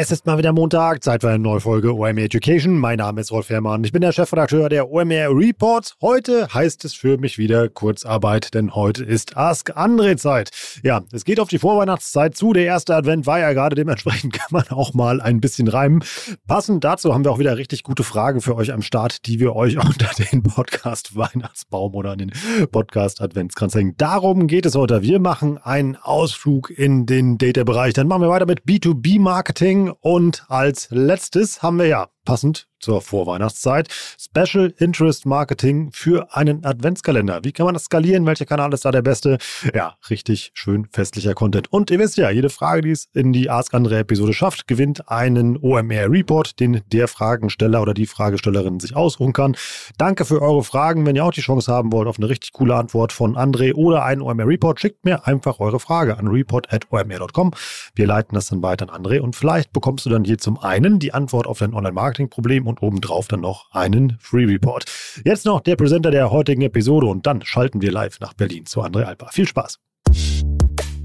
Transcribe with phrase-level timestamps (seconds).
[0.00, 2.78] Es ist mal wieder Montag, Zeit für eine neue Folge OMR Education.
[2.78, 3.82] Mein Name ist Rolf Herrmann.
[3.82, 5.96] Ich bin der Chefredakteur der OMR Reports.
[6.00, 10.50] Heute heißt es für mich wieder Kurzarbeit, denn heute ist Ask Andre Zeit.
[10.84, 12.52] Ja, es geht auf die Vorweihnachtszeit zu.
[12.52, 16.04] Der erste Advent war ja gerade, dementsprechend kann man auch mal ein bisschen reimen.
[16.46, 19.56] Passend dazu haben wir auch wieder richtig gute Fragen für euch am Start, die wir
[19.56, 22.32] euch unter den Podcast Weihnachtsbaum oder an den
[22.70, 23.94] Podcast Adventskranz hängen.
[23.96, 25.02] Darum geht es heute.
[25.02, 27.94] Wir machen einen Ausflug in den Data-Bereich.
[27.94, 29.87] Dann machen wir weiter mit B2B-Marketing.
[30.00, 33.88] Und als letztes haben wir ja passend zur Vorweihnachtszeit.
[34.18, 37.40] Special Interest Marketing für einen Adventskalender.
[37.42, 38.26] Wie kann man das skalieren?
[38.26, 39.38] Welcher Kanal ist da der beste?
[39.74, 41.72] Ja, richtig schön festlicher Content.
[41.72, 45.10] Und ihr wisst ja, jede Frage, die es in die Ask Andre Episode schafft, gewinnt
[45.10, 49.56] einen OMR Report, den der Fragensteller oder die Fragestellerin sich ausruhen kann.
[49.96, 51.06] Danke für eure Fragen.
[51.06, 54.04] Wenn ihr auch die Chance haben wollt auf eine richtig coole Antwort von André oder
[54.04, 57.52] einen OMR Report, schickt mir einfach eure Frage an report.omr.com.
[57.94, 60.98] Wir leiten das dann weiter an André und vielleicht bekommst du dann hier zum einen
[60.98, 61.72] die Antwort auf dein
[62.18, 64.84] Online-Marketing-Problem und obendrauf dann noch einen Free Report.
[65.24, 68.82] Jetzt noch der Präsenter der heutigen Episode und dann schalten wir live nach Berlin zu
[68.82, 69.28] André Alpa.
[69.28, 69.78] Viel Spaß!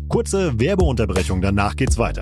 [0.09, 2.21] Kurze Werbeunterbrechung, danach geht's weiter.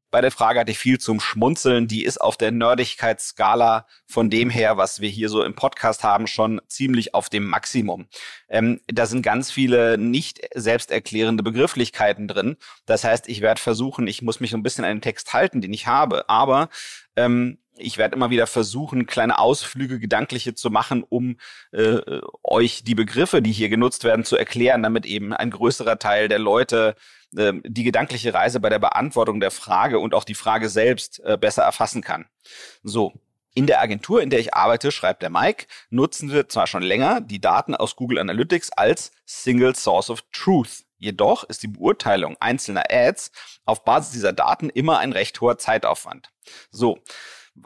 [0.11, 1.87] Bei der Frage hatte ich viel zum Schmunzeln.
[1.87, 6.27] Die ist auf der Nerdigkeitsskala von dem her, was wir hier so im Podcast haben,
[6.27, 8.07] schon ziemlich auf dem Maximum.
[8.49, 12.57] Ähm, da sind ganz viele nicht selbsterklärende Begrifflichkeiten drin.
[12.85, 15.61] Das heißt, ich werde versuchen, ich muss mich so ein bisschen an den Text halten,
[15.61, 16.67] den ich habe, aber
[17.15, 21.37] ähm, ich werde immer wieder versuchen, kleine Ausflüge, gedankliche zu machen, um
[21.71, 21.99] äh,
[22.43, 26.39] euch die Begriffe, die hier genutzt werden, zu erklären, damit eben ein größerer Teil der
[26.39, 26.95] Leute
[27.35, 31.37] äh, die gedankliche Reise bei der Beantwortung der Frage und auch die Frage selbst äh,
[31.37, 32.25] besser erfassen kann.
[32.83, 33.13] So.
[33.53, 37.19] In der Agentur, in der ich arbeite, schreibt der Mike, nutzen wir zwar schon länger
[37.19, 40.85] die Daten aus Google Analytics als Single Source of Truth.
[40.97, 43.31] Jedoch ist die Beurteilung einzelner Ads
[43.65, 46.29] auf Basis dieser Daten immer ein recht hoher Zeitaufwand.
[46.69, 46.99] So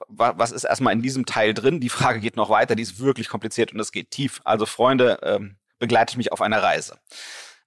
[0.07, 1.79] was ist erstmal in diesem Teil drin?
[1.79, 4.41] Die Frage geht noch weiter, die ist wirklich kompliziert und es geht tief.
[4.43, 6.99] Also Freunde, ähm, begleitet mich auf einer Reise.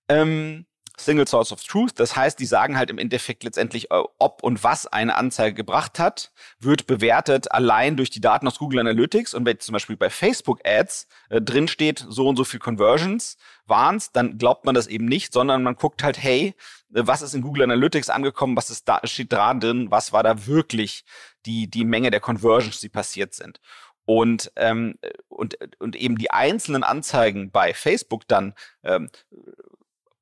[0.09, 0.67] Ähm,
[1.01, 1.93] Single Source of Truth.
[1.97, 5.99] Das heißt, die sagen halt im Endeffekt letztendlich, äh, ob und was eine Anzeige gebracht
[5.99, 9.35] hat, wird bewertet allein durch die Daten aus Google Analytics.
[9.35, 13.37] Und wenn zum Beispiel bei Facebook Ads äh, drin steht, so und so viel Conversions
[13.67, 16.55] waren's, dann glaubt man das eben nicht, sondern man guckt halt, hey,
[16.95, 20.47] äh, was ist in Google Analytics angekommen, was ist da, steht drin, was war da
[20.47, 21.05] wirklich
[21.47, 23.61] die, die Menge der Conversions, die passiert sind.
[24.05, 24.99] Und, ähm,
[25.29, 29.11] und, und eben die einzelnen Anzeigen bei Facebook dann ähm,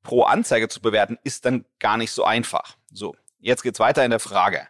[0.07, 2.77] pro Anzeige zu bewerten, ist dann gar nicht so einfach.
[2.91, 3.13] So.
[3.39, 4.67] Jetzt geht's weiter in der Frage.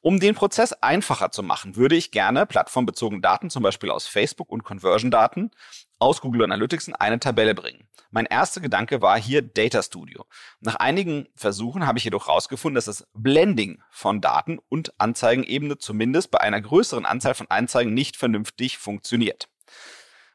[0.00, 4.48] Um den Prozess einfacher zu machen, würde ich gerne plattformbezogene Daten, zum Beispiel aus Facebook
[4.50, 5.50] und Conversion-Daten,
[5.98, 7.88] aus Google Analytics in eine Tabelle bringen.
[8.10, 10.24] Mein erster Gedanke war hier Data Studio.
[10.60, 16.30] Nach einigen Versuchen habe ich jedoch herausgefunden, dass das Blending von Daten und Anzeigenebene zumindest
[16.30, 19.48] bei einer größeren Anzahl von Anzeigen nicht vernünftig funktioniert.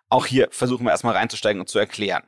[0.10, 2.24] Auch hier versuchen wir erstmal reinzusteigen und zu erklären.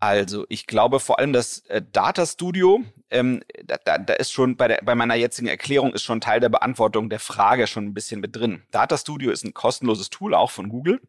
[0.00, 4.56] Also, ich glaube vor allem das äh, Data Studio, ähm, da, da, da ist schon
[4.56, 7.94] bei, der, bei meiner jetzigen Erklärung ist schon Teil der Beantwortung der Frage schon ein
[7.94, 8.62] bisschen mit drin.
[8.70, 11.00] Data Studio ist ein kostenloses Tool auch von Google.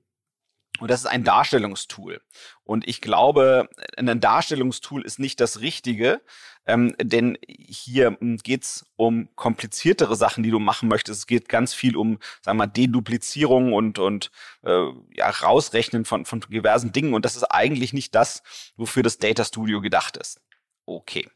[0.79, 2.21] Und das ist ein Darstellungstool.
[2.63, 6.21] Und ich glaube, ein Darstellungstool ist nicht das Richtige,
[6.65, 11.19] ähm, denn hier geht's um kompliziertere Sachen, die du machen möchtest.
[11.19, 14.31] Es geht ganz viel um, sagen wir mal, Deduplizierung und, und
[14.63, 14.85] äh,
[15.15, 17.13] ja, Rausrechnen von, von diversen Dingen.
[17.13, 18.43] Und das ist eigentlich nicht das,
[18.77, 20.41] wofür das Data Studio gedacht ist.
[20.85, 21.27] Okay.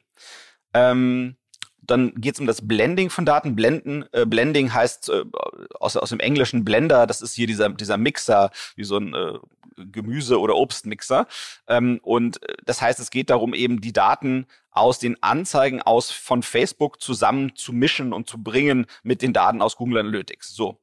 [0.74, 1.36] Ähm,
[1.86, 3.56] Dann geht es um das Blending von Daten.
[3.56, 5.26] Blenden, äh, Blending heißt äh,
[5.80, 9.38] aus, aus dem englischen Blender, das ist hier dieser, dieser Mixer, wie so ein äh,
[9.78, 11.28] Gemüse- oder Obstmixer.
[11.68, 16.12] Ähm, und äh, das heißt, es geht darum, eben die Daten aus den Anzeigen aus
[16.12, 20.56] von Facebook zusammen zu mischen und zu bringen mit den Daten aus Google Analytics.
[20.56, 20.80] So.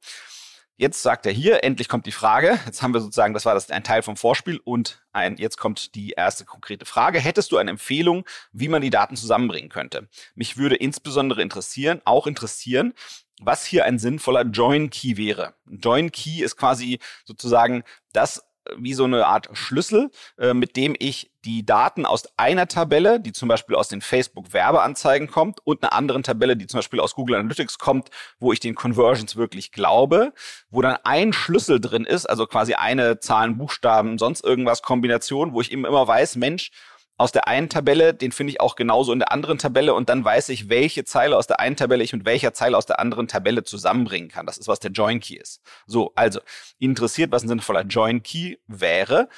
[0.81, 2.59] Jetzt sagt er hier, endlich kommt die Frage.
[2.65, 5.93] Jetzt haben wir sozusagen, das war das ein Teil vom Vorspiel und ein, jetzt kommt
[5.93, 7.19] die erste konkrete Frage.
[7.19, 10.09] Hättest du eine Empfehlung, wie man die Daten zusammenbringen könnte?
[10.33, 12.95] Mich würde insbesondere interessieren, auch interessieren,
[13.39, 15.53] was hier ein sinnvoller Join Key wäre.
[15.67, 18.43] Join Key ist quasi sozusagen das
[18.77, 23.31] wie so eine Art Schlüssel, äh, mit dem ich die Daten aus einer Tabelle, die
[23.31, 27.37] zum Beispiel aus den Facebook-Werbeanzeigen kommt, und einer anderen Tabelle, die zum Beispiel aus Google
[27.37, 28.09] Analytics kommt,
[28.39, 30.33] wo ich den Conversions wirklich glaube,
[30.69, 35.61] wo dann ein Schlüssel drin ist, also quasi eine Zahlen, Buchstaben, sonst irgendwas Kombination, wo
[35.61, 36.71] ich eben immer weiß, Mensch,
[37.21, 40.25] aus der einen Tabelle, den finde ich auch genauso in der anderen Tabelle und dann
[40.25, 43.27] weiß ich, welche Zeile aus der einen Tabelle ich mit welcher Zeile aus der anderen
[43.27, 44.47] Tabelle zusammenbringen kann.
[44.47, 45.61] Das ist, was der Join Key ist.
[45.85, 46.39] So, also,
[46.79, 49.29] interessiert, was ein sinnvoller Join Key wäre.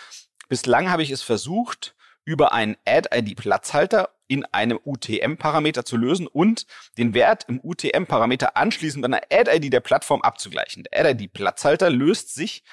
[0.48, 1.94] Bislang habe ich es versucht,
[2.24, 6.66] über einen Add-ID-Platzhalter in einem UTM-Parameter zu lösen und
[6.98, 10.84] den Wert im UTM-Parameter anschließend an der Add-ID der Plattform abzugleichen.
[10.84, 12.64] Der Add-ID-Platzhalter löst sich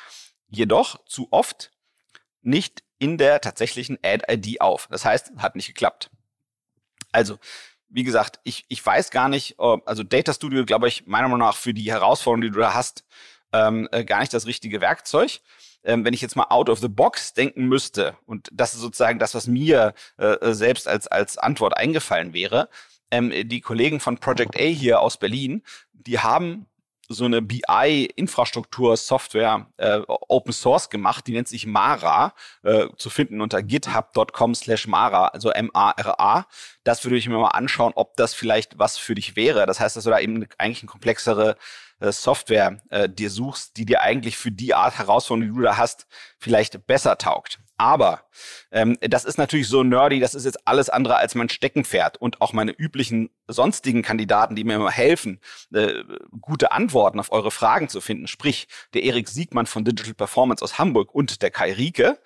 [0.46, 1.72] jedoch zu oft
[2.42, 4.86] nicht in der tatsächlichen Ad-ID auf.
[4.90, 6.10] Das heißt, hat nicht geklappt.
[7.10, 7.38] Also,
[7.88, 11.56] wie gesagt, ich, ich weiß gar nicht, also Data Studio, glaube ich, meiner Meinung nach
[11.56, 13.04] für die Herausforderung, die du da hast,
[13.52, 15.40] ähm, äh, gar nicht das richtige Werkzeug.
[15.82, 19.18] Ähm, wenn ich jetzt mal out of the box denken müsste, und das ist sozusagen
[19.18, 22.68] das, was mir äh, äh selbst als, als Antwort eingefallen wäre,
[23.10, 25.62] ähm, die Kollegen von Project A hier aus Berlin,
[25.92, 26.66] die haben
[27.12, 33.64] so eine BI-Infrastruktur-Software äh, Open Source gemacht, die nennt sich Mara, äh, zu finden unter
[33.64, 36.46] github.com slash Mara, also M-A-R-A.
[36.84, 39.66] Das würde ich mir mal anschauen, ob das vielleicht was für dich wäre.
[39.66, 41.56] Das heißt, dass du da eben eigentlich eine komplexere
[41.98, 45.76] äh, Software äh, dir suchst, die dir eigentlich für die Art Herausforderung, die du da
[45.76, 46.06] hast,
[46.38, 47.58] vielleicht besser taugt.
[47.80, 48.24] Aber
[48.72, 52.42] ähm, das ist natürlich so nerdy, das ist jetzt alles andere als mein Steckenpferd und
[52.42, 55.40] auch meine üblichen sonstigen Kandidaten, die mir immer helfen,
[55.72, 56.04] äh,
[56.42, 58.26] gute Antworten auf eure Fragen zu finden.
[58.26, 62.18] Sprich, der Erik Siegmann von Digital Performance aus Hamburg und der Kai Rieke,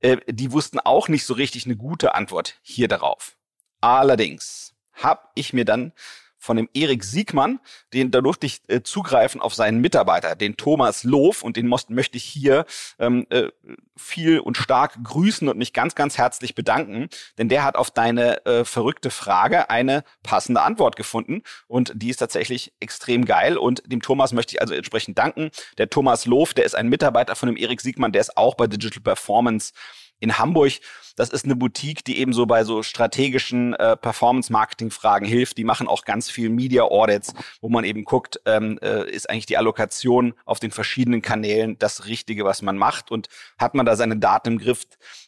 [0.00, 3.36] äh, die wussten auch nicht so richtig eine gute Antwort hier darauf.
[3.80, 5.92] Allerdings habe ich mir dann
[6.40, 7.60] von dem Erik Siegmann,
[7.92, 11.90] den da durfte ich äh, zugreifen auf seinen Mitarbeiter, den Thomas Loof und den most,
[11.90, 12.64] möchte ich hier
[12.98, 13.48] ähm, äh,
[13.96, 18.44] viel und stark grüßen und mich ganz, ganz herzlich bedanken, denn der hat auf deine
[18.46, 24.00] äh, verrückte Frage eine passende Antwort gefunden und die ist tatsächlich extrem geil und dem
[24.00, 25.50] Thomas möchte ich also entsprechend danken.
[25.76, 28.66] Der Thomas Loof, der ist ein Mitarbeiter von dem Erik Siegmann, der ist auch bei
[28.66, 29.72] Digital Performance
[30.20, 30.74] in Hamburg.
[31.16, 35.58] Das ist eine Boutique, die eben so bei so strategischen äh, Performance-Marketing-Fragen hilft.
[35.58, 39.56] Die machen auch ganz viel Media-Audits, wo man eben guckt, ähm, äh, ist eigentlich die
[39.56, 43.28] Allokation auf den verschiedenen Kanälen das Richtige, was man macht und
[43.58, 44.84] hat man da seine Daten im Griff?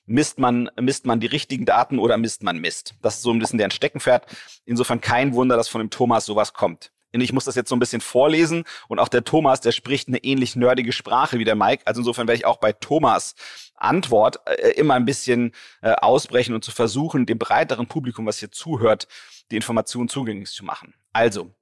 [0.07, 2.95] Misst man, misst man die richtigen Daten oder misst man Mist?
[3.03, 4.27] Das ist so ein bisschen deren Steckenpferd.
[4.65, 6.93] Insofern kein Wunder, dass von dem Thomas sowas kommt.
[7.21, 10.19] Ich muss das jetzt so ein bisschen vorlesen und auch der Thomas, der spricht eine
[10.25, 11.83] ähnlich nerdige Sprache wie der Mike.
[11.85, 13.35] Also insofern werde ich auch bei Thomas
[13.75, 18.51] Antwort äh, immer ein bisschen äh, ausbrechen und zu versuchen, dem breiteren Publikum, was hier
[18.51, 19.09] zuhört,
[19.51, 20.95] die Informationen zugänglich zu machen.
[21.13, 21.53] Also,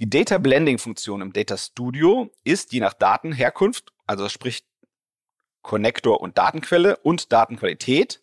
[0.00, 4.64] die Data Blending Funktion im Data Studio ist je nach Datenherkunft, also sprich
[5.62, 8.22] Connector und Datenquelle und Datenqualität,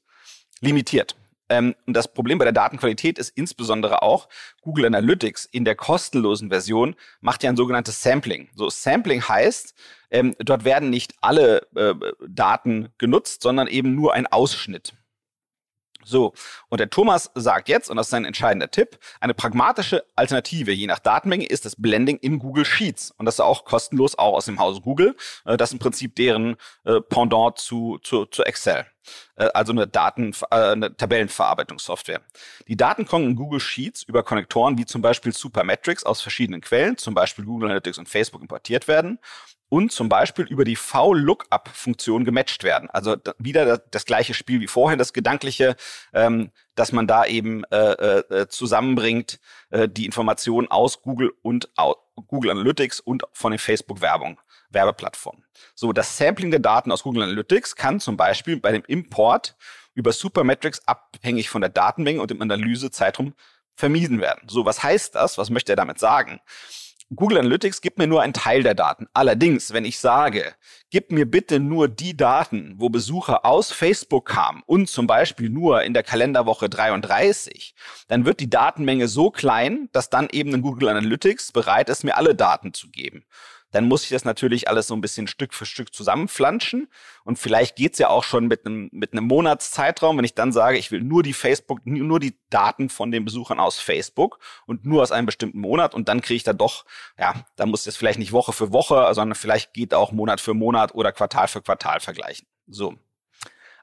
[0.59, 1.15] limitiert.
[1.51, 4.29] Ähm, und das Problem bei der Datenqualität ist insbesondere auch,
[4.61, 8.47] Google Analytics in der kostenlosen Version macht ja ein sogenanntes Sampling.
[8.55, 9.75] So Sampling heißt,
[10.11, 11.93] ähm, dort werden nicht alle äh,
[12.25, 14.93] Daten genutzt, sondern eben nur ein Ausschnitt.
[16.03, 16.33] So,
[16.69, 20.87] und der Thomas sagt jetzt, und das ist ein entscheidender Tipp, eine pragmatische Alternative je
[20.87, 23.11] nach Datenmenge ist das Blending in Google Sheets.
[23.17, 25.15] Und das ist auch kostenlos, auch aus dem Hause Google.
[25.45, 28.85] Äh, das ist im Prinzip deren äh, Pendant zu, zu, zu Excel.
[29.35, 32.21] Äh, also eine, Daten, eine Tabellenverarbeitungssoftware.
[32.67, 36.97] Die Daten kommen in Google Sheets über Konnektoren wie zum Beispiel Supermetrics aus verschiedenen Quellen,
[36.97, 39.19] zum Beispiel Google Analytics und Facebook importiert werden
[39.71, 42.89] und zum Beispiel über die V-Lookup-Funktion gematcht werden.
[42.89, 45.77] Also wieder das, das, gleiche Spiel wie vorhin, das Gedankliche,
[46.13, 51.95] ähm, dass man da eben äh, äh, zusammenbringt äh, die Informationen aus Google und aus
[52.27, 54.39] Google Analytics und von den Facebook-Werbung.
[54.71, 55.43] Werbeplattformen.
[55.75, 59.57] So, das Sampling der Daten aus Google Analytics kann zum Beispiel bei dem Import
[59.93, 63.33] über Supermetrics abhängig von der Datenmenge und dem Analysezeitraum
[63.75, 64.47] vermieden werden.
[64.47, 65.37] So, was heißt das?
[65.37, 66.39] Was möchte er damit sagen?
[67.13, 69.07] Google Analytics gibt mir nur einen Teil der Daten.
[69.13, 70.53] Allerdings, wenn ich sage,
[70.91, 75.83] gib mir bitte nur die Daten, wo Besucher aus Facebook kamen und zum Beispiel nur
[75.83, 77.75] in der Kalenderwoche 33,
[78.07, 82.15] dann wird die Datenmenge so klein, dass dann eben ein Google Analytics bereit ist, mir
[82.15, 83.25] alle Daten zu geben
[83.71, 86.89] dann muss ich das natürlich alles so ein bisschen Stück für Stück zusammenflanschen.
[87.23, 90.77] Und vielleicht geht's ja auch schon mit einem, mit einem Monatszeitraum, wenn ich dann sage,
[90.77, 95.01] ich will nur die Facebook, nur die Daten von den Besuchern aus Facebook und nur
[95.01, 96.85] aus einem bestimmten Monat und dann kriege ich da doch,
[97.17, 100.41] ja, da muss ich das vielleicht nicht Woche für Woche, sondern vielleicht geht auch Monat
[100.41, 102.47] für Monat oder Quartal für Quartal vergleichen.
[102.67, 102.95] So.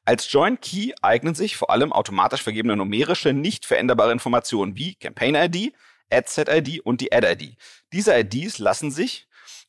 [0.04, 5.34] Als Joint Key eignen sich vor allem automatisch vergebene numerische, nicht veränderbare Informationen wie Campaign
[5.34, 5.74] ID,
[6.10, 7.56] Ad-Set ID und die Ad-ID.
[7.92, 9.27] Diese IDs lassen sich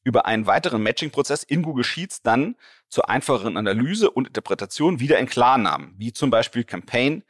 [0.09, 2.55] über einen weiteren Matching-Prozess in Google Sheets dann
[2.89, 7.23] zur einfacheren Analyse und Interpretation wieder in Klarnamen, wie zum Beispiel Campaign,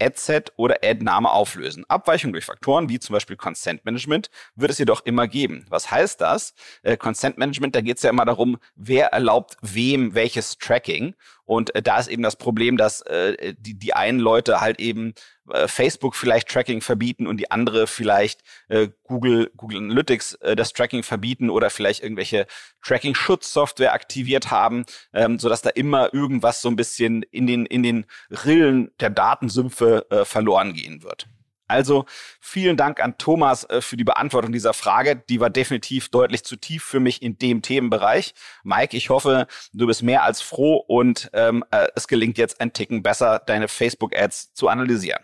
[0.00, 1.84] Ad-Set oder Ad-Name auflösen.
[1.88, 5.64] Abweichungen durch Faktoren wie zum Beispiel Consent Management wird es jedoch immer geben.
[5.68, 6.54] Was heißt das?
[6.82, 11.14] Äh, Consent Management, da geht es ja immer darum, wer erlaubt wem welches Tracking.
[11.46, 15.14] Und äh, da ist eben das Problem, dass äh, die, die einen Leute halt eben
[15.50, 20.72] äh, Facebook vielleicht Tracking verbieten und die andere vielleicht äh, Google, Google Analytics äh, das
[20.72, 22.46] Tracking verbieten oder vielleicht irgendwelche
[22.82, 24.84] Tracking-Schutzsoftware aktiviert haben,
[25.14, 28.06] ähm, sodass da immer irgendwas so ein bisschen in den, in den
[28.44, 31.28] Rillen der Datensümpfe äh, verloren gehen wird.
[31.68, 32.04] Also
[32.40, 35.16] vielen Dank an Thomas äh, für die Beantwortung dieser Frage.
[35.28, 38.34] Die war definitiv deutlich zu tief für mich in dem Themenbereich.
[38.62, 42.72] Mike, ich hoffe, du bist mehr als froh und ähm, äh, es gelingt jetzt ein
[42.72, 45.22] Ticken besser, deine Facebook-Ads zu analysieren.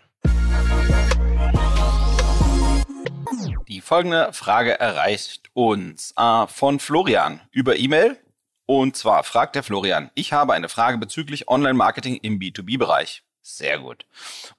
[3.67, 8.17] Die folgende Frage erreicht uns äh, von Florian über E-Mail.
[8.65, 13.23] Und zwar fragt der Florian, ich habe eine Frage bezüglich Online-Marketing im B2B-Bereich.
[13.45, 14.05] Sehr gut.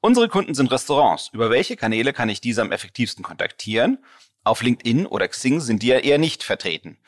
[0.01, 1.31] Unsere Kunden sind Restaurants.
[1.33, 4.05] Über welche Kanäle kann ich diese am effektivsten kontaktieren?
[4.45, 6.99] Auf LinkedIn oder Xing sind die ja eher nicht vertreten.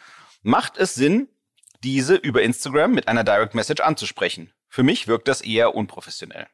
[0.42, 1.28] Macht es Sinn,
[1.85, 4.52] diese über Instagram mit einer Direct Message anzusprechen?
[4.71, 6.47] Für mich wirkt das eher unprofessionell.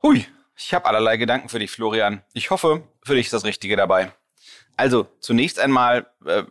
[0.00, 2.22] Hui, ich habe allerlei Gedanken für dich, Florian.
[2.34, 4.12] Ich hoffe, für dich ist das Richtige dabei.
[4.76, 6.44] Also, zunächst einmal, äh,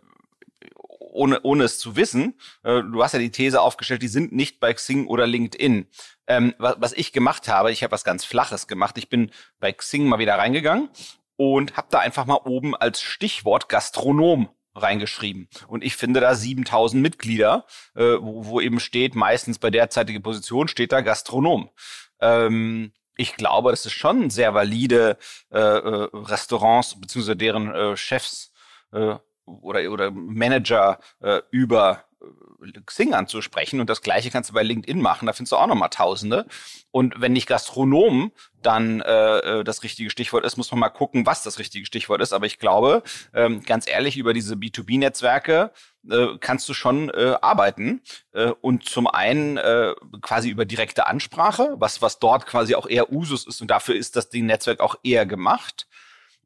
[1.12, 4.60] ohne, ohne es zu wissen, äh, du hast ja die These aufgestellt, die sind nicht
[4.60, 5.86] bei Xing oder LinkedIn.
[6.26, 8.98] Ähm, was, was ich gemacht habe, ich habe was ganz Flaches gemacht.
[8.98, 10.88] Ich bin bei Xing mal wieder reingegangen
[11.36, 15.48] und habe da einfach mal oben als Stichwort Gastronom reingeschrieben.
[15.68, 20.68] Und ich finde da 7000 Mitglieder, äh, wo, wo eben steht, meistens bei derzeitigen Position
[20.68, 21.70] steht da Gastronom.
[22.20, 25.18] Ähm, ich glaube, das ist schon sehr valide
[25.50, 28.52] äh, äh, Restaurants beziehungsweise deren äh, Chefs
[28.92, 33.80] äh, oder, oder Manager äh, über äh, Xing anzusprechen.
[33.80, 35.26] Und das gleiche kannst du bei LinkedIn machen.
[35.26, 36.46] Da findest du auch nochmal Tausende.
[36.90, 38.32] Und wenn nicht Gastronom
[38.62, 42.22] dann äh, äh, das richtige Stichwort ist, muss man mal gucken, was das richtige Stichwort
[42.22, 42.32] ist.
[42.32, 43.02] Aber ich glaube,
[43.34, 45.72] ähm, ganz ehrlich, über diese B2B-Netzwerke
[46.08, 48.02] äh, kannst du schon äh, arbeiten.
[48.32, 53.12] Äh, und zum einen äh, quasi über direkte Ansprache, was, was dort quasi auch eher
[53.12, 53.60] Usus ist.
[53.60, 55.88] Und dafür ist das Ding Netzwerk auch eher gemacht.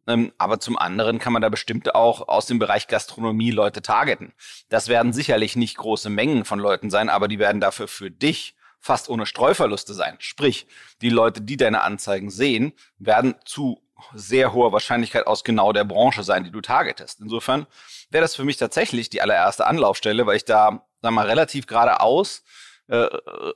[0.07, 4.33] Ähm, aber zum anderen kann man da bestimmt auch aus dem Bereich Gastronomie Leute targeten.
[4.69, 8.57] Das werden sicherlich nicht große Mengen von Leuten sein, aber die werden dafür für dich
[8.81, 10.17] fast ohne Streuverluste sein.
[10.21, 10.67] Sprich,
[11.03, 13.83] die Leute, die deine Anzeigen sehen, werden zu
[14.15, 17.21] sehr hoher Wahrscheinlichkeit aus genau der Branche sein, die du targetest.
[17.21, 17.67] Insofern
[18.11, 22.45] wäre das für mich tatsächlich die allererste Anlaufstelle, weil ich da, sag mal, relativ geradeaus,
[22.89, 23.53] äh, äh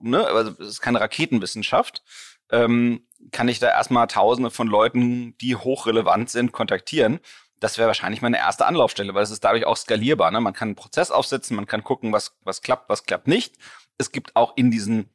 [0.00, 2.02] ne, also es ist keine Raketenwissenschaft,
[2.50, 7.20] ähm, kann ich da erstmal tausende von Leuten, die hochrelevant sind, kontaktieren.
[7.60, 10.30] Das wäre wahrscheinlich meine erste Anlaufstelle, weil es ist dadurch auch skalierbar.
[10.30, 10.40] Ne?
[10.40, 13.56] Man kann einen Prozess aufsetzen, man kann gucken, was, was klappt, was klappt nicht.
[13.96, 15.08] Es gibt auch in diesen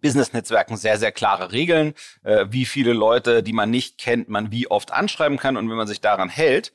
[0.00, 4.70] Business-Netzwerken sehr, sehr klare Regeln, äh, wie viele Leute, die man nicht kennt, man wie
[4.70, 5.56] oft anschreiben kann.
[5.56, 6.72] Und wenn man sich daran hält,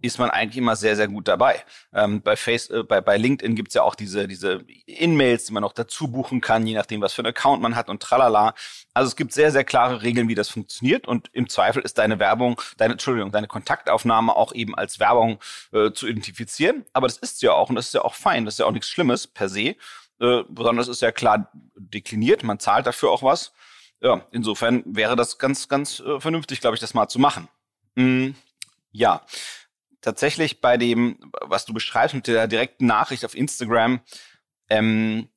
[0.00, 1.64] ist man eigentlich immer sehr, sehr gut dabei.
[1.92, 5.62] Ähm, bei, Face, äh, bei, bei LinkedIn gibt's ja auch diese, diese In-Mails, die man
[5.62, 8.54] noch dazu buchen kann, je nachdem, was für einen Account man hat und tralala.
[8.94, 11.08] Also es gibt sehr, sehr klare Regeln, wie das funktioniert.
[11.08, 15.38] Und im Zweifel ist deine Werbung, deine, Entschuldigung, deine Kontaktaufnahme auch eben als Werbung
[15.72, 16.84] äh, zu identifizieren.
[16.92, 18.72] Aber das ist ja auch, und das ist ja auch fein, das ist ja auch
[18.72, 19.76] nichts Schlimmes per se, äh,
[20.20, 23.52] sondern ist ja klar dekliniert, man zahlt dafür auch was.
[24.00, 27.48] Ja, insofern wäre das ganz, ganz äh, vernünftig, glaube ich, das mal zu machen.
[27.96, 28.30] Mm,
[28.92, 29.22] ja,
[30.00, 34.00] tatsächlich bei dem, was du beschreibst mit der direkten Nachricht auf Instagram,
[34.68, 35.28] ähm,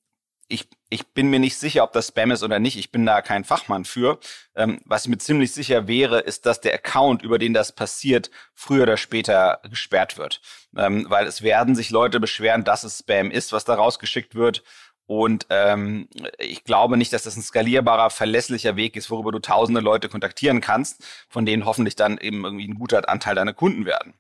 [0.52, 2.78] ich, ich bin mir nicht sicher, ob das Spam ist oder nicht.
[2.78, 4.20] Ich bin da kein Fachmann für.
[4.56, 8.84] Ähm, was mir ziemlich sicher wäre, ist, dass der Account, über den das passiert, früher
[8.84, 10.42] oder später gesperrt wird.
[10.76, 14.64] Ähm, weil es werden sich Leute beschweren, dass es Spam ist, was da rausgeschickt wird.
[15.12, 16.08] Und ähm,
[16.40, 20.62] ich glaube nicht, dass das ein skalierbarer, verlässlicher Weg ist, worüber du tausende Leute kontaktieren
[20.62, 24.14] kannst, von denen hoffentlich dann eben irgendwie ein guter Anteil deiner Kunden werden.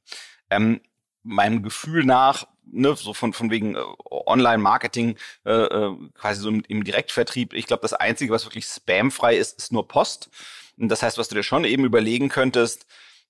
[0.49, 0.81] Ähm,
[1.23, 3.79] meinem Gefühl nach, ne, so von, von wegen äh,
[4.09, 9.37] Online-Marketing, äh, äh, quasi so im, im Direktvertrieb, ich glaube, das Einzige, was wirklich spamfrei
[9.37, 10.29] ist, ist nur Post.
[10.77, 12.85] Und das heißt, was du dir schon eben überlegen könntest,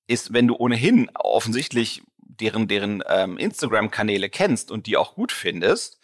[0.08, 6.01] ist, wenn du ohnehin offensichtlich deren, deren ähm, Instagram-Kanäle kennst und die auch gut findest,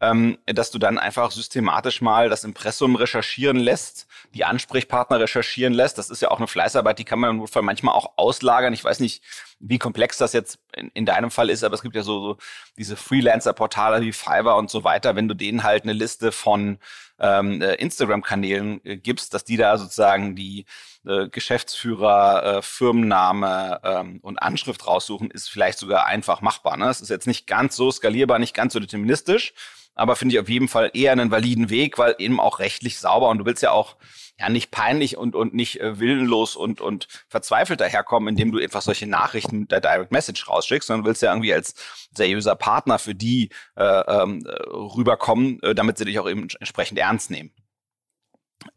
[0.00, 5.98] ähm, dass du dann einfach systematisch mal das Impressum recherchieren lässt, die Ansprechpartner recherchieren lässt.
[5.98, 8.72] Das ist ja auch eine Fleißarbeit, die kann man im Notfall manchmal auch auslagern.
[8.72, 9.22] Ich weiß nicht,
[9.58, 12.36] wie komplex das jetzt in, in deinem Fall ist, aber es gibt ja so, so
[12.78, 15.16] diese Freelancer-Portale wie Fiverr und so weiter.
[15.16, 16.78] Wenn du denen halt eine Liste von
[17.20, 20.64] ähm, äh, Instagram-Kanälen äh, gibst, dass die da sozusagen die
[21.06, 26.76] äh, Geschäftsführer, äh, Firmenname ähm, und Anschrift raussuchen, ist vielleicht sogar einfach machbar.
[26.76, 26.88] Ne?
[26.88, 29.52] Es ist jetzt nicht ganz so skalierbar, nicht ganz so deterministisch,
[29.94, 33.28] aber finde ich auf jeden Fall eher einen validen Weg, weil eben auch rechtlich sauber
[33.28, 33.96] und du willst ja auch
[34.40, 38.82] ja nicht peinlich und und nicht äh, willenlos und und verzweifelt daherkommen, indem du einfach
[38.82, 41.74] solche Nachrichten der Direct Message rausschickst, sondern willst ja irgendwie als
[42.14, 47.30] seriöser Partner für die äh, ähm, rüberkommen, äh, damit sie dich auch eben entsprechend ernst
[47.30, 47.52] nehmen.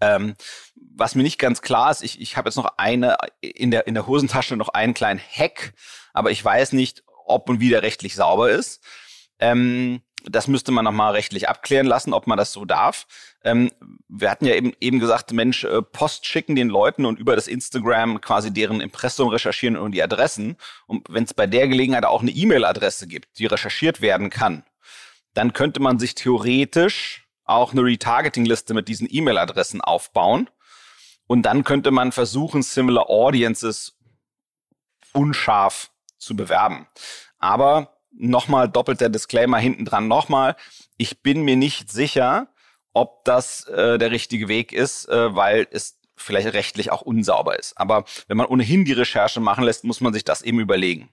[0.01, 0.35] Ähm,
[0.75, 3.93] was mir nicht ganz klar ist, ich, ich habe jetzt noch eine in der in
[3.93, 5.73] der Hosentasche noch einen kleinen Hack,
[6.13, 8.83] aber ich weiß nicht, ob und wie der rechtlich sauber ist.
[9.39, 13.07] Ähm, das müsste man nochmal rechtlich abklären lassen, ob man das so darf.
[13.43, 13.71] Ähm,
[14.07, 17.47] wir hatten ja eben, eben gesagt, Mensch, äh, Post schicken den Leuten und über das
[17.47, 20.55] Instagram quasi deren Impressum recherchieren und die Adressen.
[20.87, 24.63] Und wenn es bei der Gelegenheit auch eine E-Mail-Adresse gibt, die recherchiert werden kann,
[25.33, 30.49] dann könnte man sich theoretisch auch eine Retargeting-Liste mit diesen E-Mail-Adressen aufbauen.
[31.27, 33.97] Und dann könnte man versuchen, Similar Audiences
[35.13, 36.87] unscharf zu bewerben.
[37.39, 40.55] Aber nochmal doppelter Disclaimer hinten dran nochmal.
[40.97, 42.52] Ich bin mir nicht sicher,
[42.93, 47.77] ob das äh, der richtige Weg ist, äh, weil es vielleicht rechtlich auch unsauber ist.
[47.77, 51.09] Aber wenn man ohnehin die Recherche machen lässt, muss man sich das eben überlegen.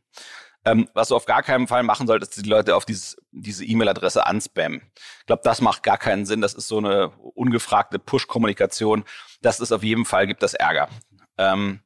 [0.64, 4.26] Ähm, was du auf gar keinen Fall machen solltest, die Leute auf dieses, diese E-Mail-Adresse
[4.26, 4.82] anspammen.
[5.20, 6.42] Ich glaube, das macht gar keinen Sinn.
[6.42, 9.04] Das ist so eine ungefragte Push-Kommunikation.
[9.40, 10.90] Das ist auf jeden Fall, gibt das Ärger.
[11.38, 11.80] Ähm,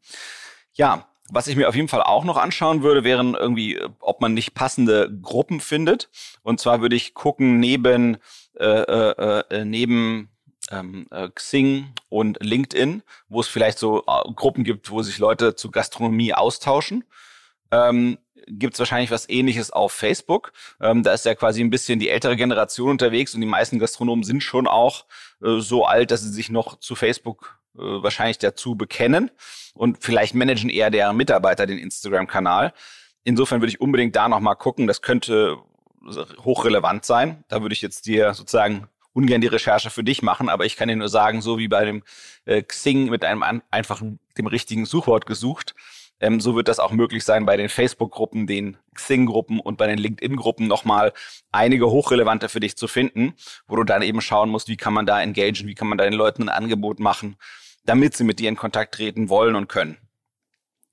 [0.72, 4.34] ja, was ich mir auf jeden Fall auch noch anschauen würde, wären irgendwie, ob man
[4.34, 6.10] nicht passende Gruppen findet.
[6.42, 8.18] Und zwar würde ich gucken neben
[8.58, 10.31] äh, äh, äh, neben
[10.70, 15.55] ähm, äh, Xing und LinkedIn, wo es vielleicht so äh, Gruppen gibt, wo sich Leute
[15.55, 17.05] zu Gastronomie austauschen.
[17.70, 20.52] Ähm, gibt es wahrscheinlich was ähnliches auf Facebook.
[20.81, 24.24] Ähm, da ist ja quasi ein bisschen die ältere Generation unterwegs und die meisten Gastronomen
[24.24, 25.07] sind schon auch
[25.42, 29.31] äh, so alt, dass sie sich noch zu Facebook äh, wahrscheinlich dazu bekennen
[29.74, 32.72] und vielleicht managen eher der Mitarbeiter den Instagram-Kanal.
[33.24, 34.87] Insofern würde ich unbedingt da nochmal gucken.
[34.87, 35.57] Das könnte
[36.45, 37.45] hochrelevant sein.
[37.49, 40.88] Da würde ich jetzt dir sozusagen ungern die Recherche für dich machen, aber ich kann
[40.88, 42.03] dir nur sagen, so wie bei dem
[42.45, 45.75] äh, Xing mit einem an, einfachen, dem richtigen Suchwort gesucht,
[46.21, 49.99] ähm, so wird das auch möglich sein bei den Facebook-Gruppen, den Xing-Gruppen und bei den
[49.99, 51.12] LinkedIn-Gruppen nochmal
[51.53, 53.35] einige hochrelevante für dich zu finden,
[53.67, 56.05] wo du dann eben schauen musst, wie kann man da engagen, wie kann man da
[56.05, 57.37] den Leuten ein Angebot machen,
[57.85, 59.99] damit sie mit dir in Kontakt treten wollen und können.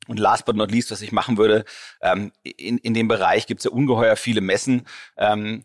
[0.07, 1.63] Und last but not least, was ich machen würde,
[2.01, 5.63] ähm, in, in dem Bereich gibt es ja ungeheuer viele Messen ähm,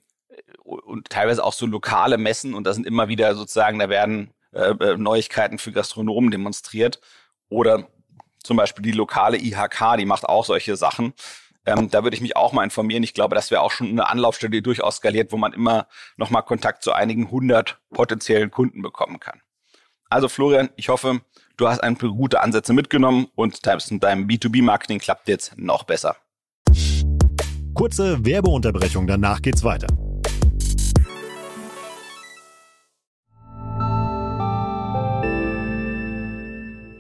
[0.63, 4.71] und teilweise auch so lokale Messen und da sind immer wieder sozusagen, da werden äh,
[4.73, 7.01] äh Neuigkeiten für Gastronomen demonstriert
[7.49, 7.89] oder
[8.43, 11.15] zum Beispiel die lokale IHK, die macht auch solche Sachen.
[11.67, 13.03] Ähm, da würde ich mich auch mal informieren.
[13.03, 16.31] Ich glaube, das wäre auch schon eine Anlaufstelle, die durchaus skaliert, wo man immer noch
[16.31, 19.43] mal Kontakt zu einigen hundert potenziellen Kunden bekommen kann.
[20.09, 21.23] Also Florian, ich hoffe,
[21.57, 26.17] du hast ein paar gute Ansätze mitgenommen und in deinem B2B-Marketing klappt jetzt noch besser.
[27.75, 29.87] Kurze Werbeunterbrechung, danach geht's weiter.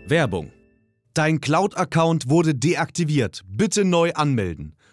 [0.08, 0.52] Werbung.
[1.14, 3.42] Dein Cloud-Account wurde deaktiviert.
[3.48, 4.75] Bitte neu anmelden.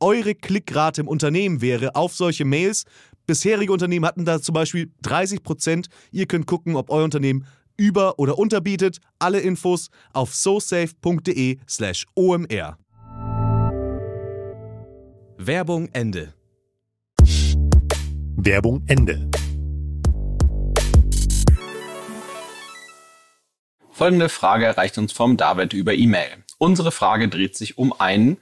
[0.00, 2.84] eure Klickrate im Unternehmen wäre auf solche Mails.
[3.26, 5.88] Bisherige Unternehmen hatten da zum Beispiel 30 Prozent.
[6.10, 8.98] Ihr könnt gucken, ob euer Unternehmen über- oder unterbietet.
[9.18, 12.78] Alle Infos auf sosafe.de/slash omr.
[15.38, 16.34] Werbung Ende.
[18.36, 19.30] Werbung Ende.
[23.90, 26.42] Folgende Frage erreicht uns vom David über E-Mail.
[26.58, 28.38] Unsere Frage dreht sich um einen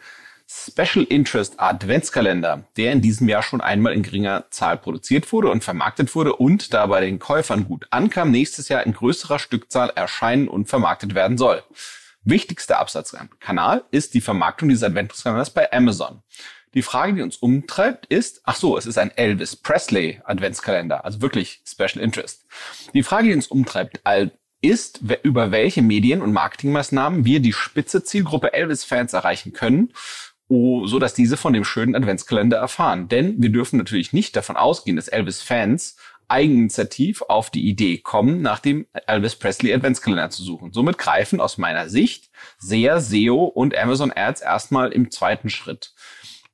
[0.51, 5.63] Special Interest Adventskalender, der in diesem Jahr schon einmal in geringer Zahl produziert wurde und
[5.63, 10.49] vermarktet wurde und da bei den Käufern gut ankam, nächstes Jahr in größerer Stückzahl erscheinen
[10.49, 11.63] und vermarktet werden soll.
[12.25, 16.23] Wichtigster Absatzkanal ist die Vermarktung dieses Adventskalenders bei Amazon.
[16.73, 21.21] Die Frage, die uns umtreibt, ist, ach so, es ist ein Elvis Presley Adventskalender, also
[21.21, 22.47] wirklich Special Interest.
[22.95, 24.01] Die Frage, die uns umtreibt,
[24.61, 29.93] ist, über welche Medien- und Marketingmaßnahmen wir die spitze Zielgruppe Elvis-Fans erreichen können
[30.49, 33.09] oh, so dass diese von dem schönen Adventskalender erfahren.
[33.09, 35.97] Denn wir dürfen natürlich nicht davon ausgehen, dass Elvis-Fans
[36.29, 40.73] eigeninitiativ auf die Idee kommen, nach dem Elvis Presley Adventskalender zu suchen.
[40.73, 45.95] Somit greifen aus meiner Sicht sehr SEO und Amazon Ads erstmal im zweiten Schritt,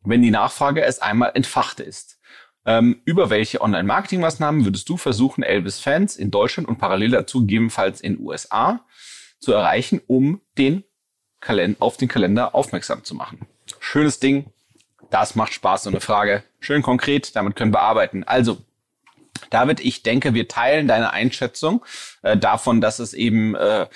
[0.05, 2.21] wenn die Nachfrage erst einmal entfacht ist.
[2.67, 8.19] Ähm, über welche Online-Marketing-Maßnahmen würdest du versuchen, Elvis-Fans in Deutschland und parallel dazu gegebenenfalls in
[8.19, 8.87] USA
[9.39, 10.85] zu erreichen, um den
[11.41, 13.47] Kalend auf den Kalender aufmerksam zu machen?
[13.81, 14.47] Schönes Ding.
[15.11, 16.43] Das macht Spaß, so eine Frage.
[16.61, 18.25] Schön konkret, damit können wir arbeiten.
[18.25, 18.59] Also,
[19.51, 21.85] David, ich denke, wir teilen deine Einschätzung
[22.23, 23.87] äh, davon, dass es eben äh, äh,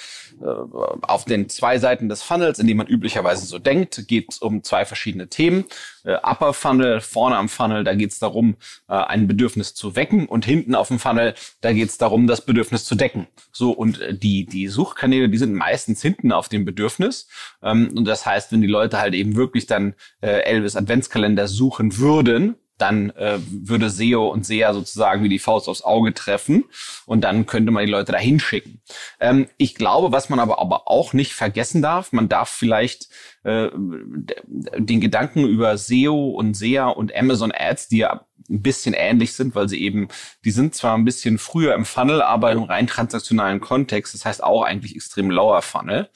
[1.03, 4.62] auf den zwei Seiten des Funnels, in dem man üblicherweise so denkt, geht es um
[4.62, 5.64] zwei verschiedene Themen.
[6.05, 8.57] Äh, Upper Funnel, vorne am Funnel, da geht es darum,
[8.88, 12.44] äh, ein Bedürfnis zu wecken und hinten auf dem Funnel, da geht es darum, das
[12.44, 13.27] Bedürfnis zu decken.
[13.53, 17.29] So, und äh, die, die Suchkanäle, die sind meistens hinten auf dem Bedürfnis.
[17.62, 21.98] Ähm, und das heißt, wenn die Leute halt eben wirklich dann äh, Elvis Adventskalender suchen
[21.98, 26.64] würden, dann äh, würde SEO und SEA sozusagen wie die Faust aufs Auge treffen
[27.07, 28.81] und dann könnte man die Leute dahin schicken.
[29.21, 33.09] Ähm, ich glaube, was man aber, aber auch nicht vergessen darf, man darf vielleicht
[33.43, 39.35] äh, den Gedanken über SEO und SEA und Amazon Ads, die ja ein bisschen ähnlich
[39.35, 40.09] sind, weil sie eben,
[40.45, 44.43] die sind zwar ein bisschen früher im Funnel, aber im rein transaktionalen Kontext, das heißt
[44.43, 46.09] auch eigentlich extrem lower Funnel.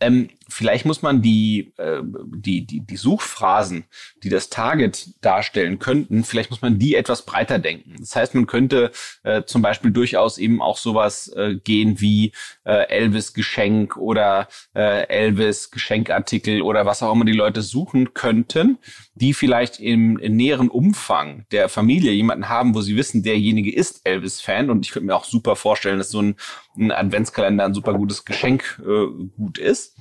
[0.00, 3.84] Ähm, vielleicht muss man die, äh, die, die, die Suchphrasen,
[4.22, 7.96] die das Target darstellen könnten, vielleicht muss man die etwas breiter denken.
[7.98, 12.32] Das heißt, man könnte äh, zum Beispiel durchaus eben auch sowas äh, gehen wie
[12.64, 18.78] äh, Elvis Geschenk oder äh, Elvis Geschenkartikel oder was auch immer die Leute suchen könnten,
[19.14, 24.02] die vielleicht im, im näheren Umfang der Familie jemanden haben, wo sie wissen, derjenige ist
[24.04, 26.36] Elvis-Fan und ich könnte mir auch super vorstellen, dass so ein,
[26.76, 29.96] ein Adventskalender ein super gutes Geschenk äh, gut ist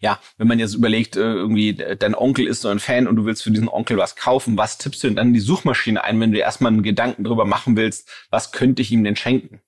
[0.00, 3.26] ja, wenn man jetzt überlegt, äh, irgendwie dein Onkel ist so ein Fan und du
[3.26, 6.18] willst für diesen Onkel was kaufen, was tippst du denn dann in die Suchmaschine ein,
[6.20, 9.60] wenn du erstmal einen Gedanken darüber machen willst, was könnte ich ihm denn schenken?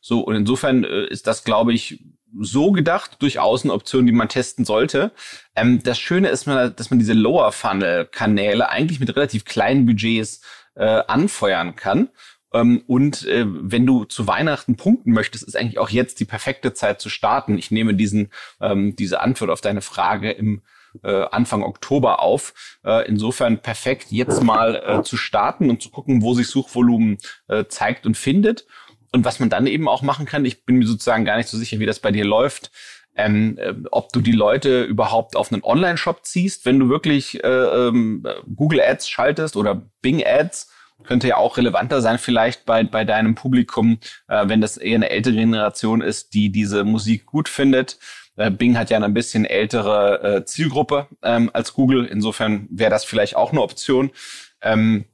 [0.00, 2.04] So, und insofern äh, ist das, glaube ich,
[2.38, 5.12] so gedacht, durchaus eine Option, die man testen sollte.
[5.56, 10.42] Ähm, das Schöne ist, dass man diese Lower-Funnel-Kanäle eigentlich mit relativ kleinen Budgets
[10.74, 12.10] äh, anfeuern kann
[12.50, 17.00] und äh, wenn du zu Weihnachten punkten möchtest, ist eigentlich auch jetzt die perfekte Zeit
[17.00, 17.58] zu starten.
[17.58, 18.30] Ich nehme diesen,
[18.60, 20.62] ähm, diese Antwort auf deine Frage im
[21.02, 22.78] äh, Anfang Oktober auf.
[22.84, 27.66] Äh, insofern perfekt, jetzt mal äh, zu starten und zu gucken, wo sich Suchvolumen äh,
[27.66, 28.66] zeigt und findet.
[29.12, 31.56] Und was man dann eben auch machen kann, ich bin mir sozusagen gar nicht so
[31.56, 32.70] sicher, wie das bei dir läuft,
[33.16, 37.48] ähm, äh, ob du die Leute überhaupt auf einen Online-Shop ziehst, wenn du wirklich äh,
[37.48, 40.70] ähm, Google Ads schaltest oder Bing Ads
[41.04, 45.10] könnte ja auch relevanter sein vielleicht bei, bei deinem Publikum, äh, wenn das eher eine
[45.10, 47.98] ältere Generation ist, die diese Musik gut findet.
[48.36, 52.04] Äh, Bing hat ja eine ein bisschen ältere äh, Zielgruppe ähm, als Google.
[52.06, 54.10] Insofern wäre das vielleicht auch eine Option.
[54.62, 55.04] Ähm,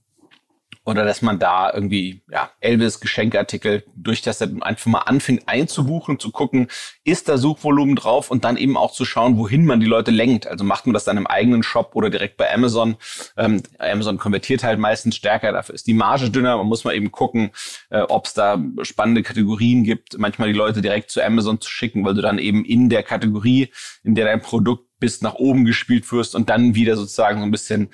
[0.85, 6.31] oder dass man da irgendwie ja, Elvis Geschenkartikel durch das einfach mal anfängt einzubuchen, zu
[6.31, 6.69] gucken,
[7.05, 10.47] ist da Suchvolumen drauf und dann eben auch zu schauen, wohin man die Leute lenkt.
[10.47, 12.97] Also macht man das dann im eigenen Shop oder direkt bei Amazon.
[13.37, 16.59] Ähm, Amazon konvertiert halt meistens stärker, dafür ist die Marge dünner.
[16.59, 17.51] Man muss mal eben gucken,
[17.89, 22.05] äh, ob es da spannende Kategorien gibt, manchmal die Leute direkt zu Amazon zu schicken,
[22.05, 23.71] weil du dann eben in der Kategorie,
[24.03, 27.51] in der dein Produkt bist, nach oben gespielt wirst und dann wieder sozusagen so ein
[27.51, 27.91] bisschen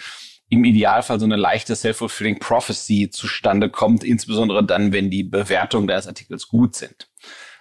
[0.50, 6.06] im Idealfall so eine leichte Self-Fulfilling Prophecy zustande kommt, insbesondere dann, wenn die Bewertungen deines
[6.06, 7.08] Artikels gut sind.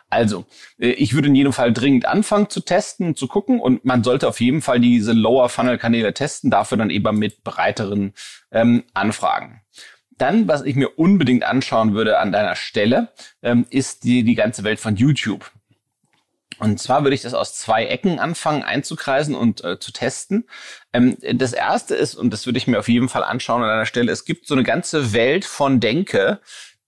[0.10, 0.46] Also,
[0.80, 4.28] äh, ich würde in jedem Fall dringend anfangen zu testen, zu gucken und man sollte
[4.28, 8.14] auf jeden Fall diese Lower Funnel Kanäle testen, dafür dann eben mit breiteren
[8.52, 9.62] ähm, Anfragen.
[10.18, 13.10] Dann, was ich mir unbedingt anschauen würde an deiner Stelle,
[13.42, 15.52] ähm, ist die, die ganze Welt von YouTube.
[16.60, 20.48] Und zwar würde ich das aus zwei Ecken anfangen einzukreisen und äh, zu testen.
[20.94, 23.86] Ähm, das erste ist, und das würde ich mir auf jeden Fall anschauen an einer
[23.86, 26.40] Stelle, es gibt so eine ganze Welt von Denke,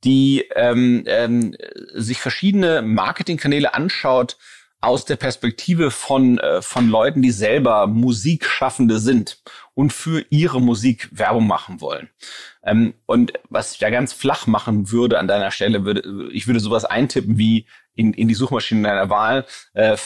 [0.03, 1.55] die ähm, ähm,
[1.93, 4.37] sich verschiedene Marketingkanäle anschaut
[4.81, 9.41] aus der Perspektive von, äh, von Leuten, die selber Musikschaffende sind
[9.75, 12.09] und für ihre Musik Werbung machen wollen.
[12.63, 16.59] Ähm, und was ich da ganz flach machen würde an deiner Stelle, würde, ich würde
[16.59, 19.97] sowas eintippen wie in, in die Suchmaschine deiner Wahl, äh,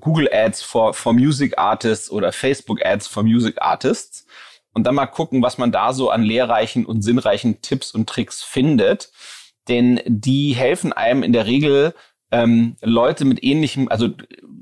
[0.00, 4.26] Google Ads for, for Music Artists oder Facebook Ads for Music Artists
[4.72, 8.42] und dann mal gucken, was man da so an lehrreichen und sinnreichen Tipps und Tricks
[8.42, 9.10] findet.
[9.68, 11.94] Denn die helfen einem in der Regel,
[12.30, 14.08] ähm, Leute mit ähnlichem, also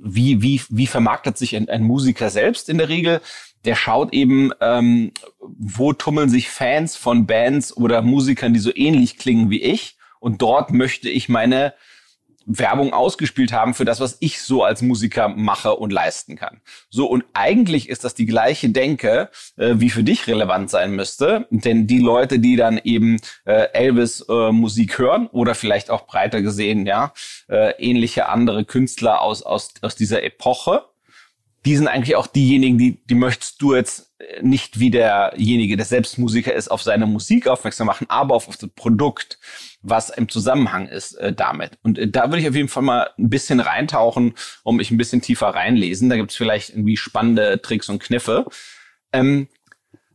[0.03, 3.21] wie, wie, wie vermarktet sich ein, ein Musiker selbst in der Regel?
[3.65, 9.19] Der schaut eben, ähm, wo tummeln sich Fans von Bands oder Musikern, die so ähnlich
[9.19, 9.97] klingen wie ich.
[10.19, 11.75] Und dort möchte ich meine
[12.59, 16.61] Werbung ausgespielt haben für das, was ich so als Musiker mache und leisten kann.
[16.89, 21.47] So, und eigentlich ist das die gleiche Denke, äh, wie für dich relevant sein müsste.
[21.51, 26.43] Denn die Leute, die dann eben äh, Elvis äh, Musik hören oder vielleicht auch breiter
[26.43, 27.13] gesehen, ja,
[27.49, 30.85] äh, ähnliche andere Künstler aus, aus, aus dieser Epoche,
[31.65, 36.19] die sind eigentlich auch diejenigen, die, die möchtest du jetzt nicht wie derjenige, der selbst
[36.19, 39.39] Musiker ist, auf seine Musik aufmerksam machen, aber auf, auf das Produkt
[39.83, 41.79] was im Zusammenhang ist äh, damit.
[41.83, 44.99] Und äh, da würde ich auf jeden Fall mal ein bisschen reintauchen und mich ein
[44.99, 46.11] bisschen tiefer reinlesen.
[46.11, 48.45] Da gibt es vielleicht irgendwie spannende Tricks und Kniffe.
[49.13, 49.49] Ähm,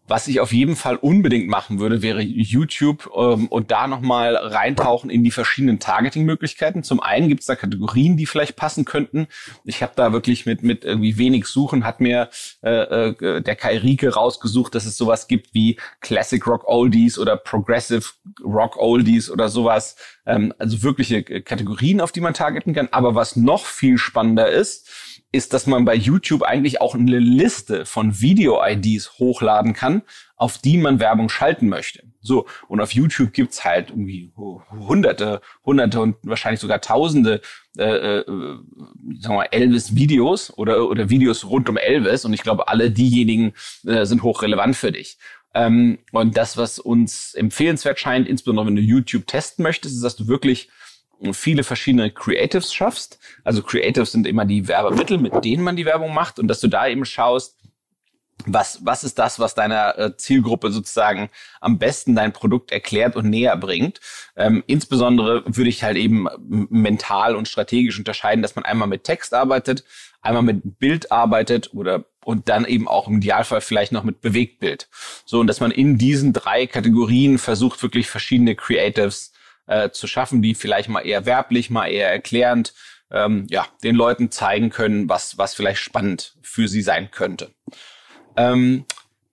[0.08, 5.10] was ich auf jeden Fall unbedingt machen würde, wäre YouTube ähm, und da nochmal reintauchen
[5.10, 6.84] in die verschiedenen Targeting-Möglichkeiten.
[6.84, 9.28] Zum einen gibt es da Kategorien, die vielleicht passen könnten.
[9.64, 12.30] Ich habe da wirklich mit, mit irgendwie wenig Suchen, hat mir
[12.62, 17.36] äh, äh, der Kai Rieke rausgesucht, dass es sowas gibt wie Classic Rock Oldies oder
[17.36, 18.06] Progressive
[18.44, 19.96] Rock Oldies oder sowas.
[20.28, 22.90] Ähm, also wirkliche Kategorien, auf die man targeten kann.
[22.92, 27.86] Aber was noch viel spannender ist, ist, dass man bei YouTube eigentlich auch eine Liste
[27.86, 30.02] von Video-IDs hochladen kann,
[30.38, 32.04] auf die man Werbung schalten möchte.
[32.22, 34.32] So, und auf YouTube gibt's halt irgendwie
[34.72, 37.42] hunderte, hunderte und wahrscheinlich sogar tausende,
[37.78, 42.26] äh, äh, sagen wir Elvis-Videos oder, oder Videos rund um Elvis.
[42.26, 43.54] Und ich glaube, alle diejenigen
[43.86, 45.18] äh, sind hochrelevant für dich.
[45.54, 50.16] Ähm, und das, was uns empfehlenswert scheint, insbesondere wenn du YouTube testen möchtest, ist, dass
[50.16, 50.70] du wirklich
[51.34, 53.20] viele verschiedene Creatives schaffst.
[53.44, 56.68] Also Creatives sind immer die Werbemittel, mit denen man die Werbung macht und dass du
[56.68, 57.58] da eben schaust,
[58.46, 61.30] was, was ist das, was deiner äh, Zielgruppe sozusagen
[61.62, 64.00] am besten dein Produkt erklärt und näher bringt.
[64.36, 66.28] Ähm, insbesondere würde ich halt eben
[66.70, 69.84] mental und strategisch unterscheiden, dass man einmal mit Text arbeitet,
[70.22, 74.90] einmal mit Bild arbeitet oder und dann eben auch im Idealfall vielleicht noch mit Bewegtbild.
[75.26, 79.32] So, und dass man in diesen drei Kategorien versucht, wirklich verschiedene Creatives
[79.68, 82.74] äh, zu schaffen, die vielleicht mal eher werblich, mal eher erklärend,
[83.12, 87.52] ähm, ja, den Leuten zeigen können, was, was vielleicht spannend für sie sein könnte.
[88.36, 88.86] Ähm,